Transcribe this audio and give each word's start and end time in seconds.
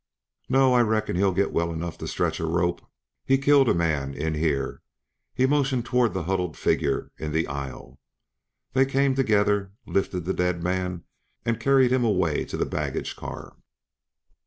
"No. 0.49 0.73
I 0.73 0.81
reckon 0.81 1.15
he'll 1.15 1.31
get 1.31 1.51
well 1.53 1.71
enough 1.71 1.95
to 1.99 2.07
stretch 2.07 2.39
a 2.39 2.47
rope; 2.47 2.81
he 3.23 3.37
killed 3.37 3.69
a 3.69 3.73
man, 3.75 4.15
in 4.15 4.33
here." 4.33 4.81
He 5.35 5.45
motioned 5.45 5.85
toward 5.85 6.15
the 6.15 6.23
huddled 6.23 6.57
figure 6.57 7.11
in 7.19 7.33
the 7.33 7.45
aisle. 7.45 7.99
They 8.73 8.87
came 8.87 9.13
together, 9.13 9.73
lifted 9.85 10.21
the 10.21 10.33
dead 10.33 10.63
man 10.63 11.03
and 11.45 11.59
carried 11.59 11.91
him 11.91 12.03
away 12.03 12.45
to 12.45 12.57
the 12.57 12.65
baggage 12.65 13.15
car. 13.15 13.55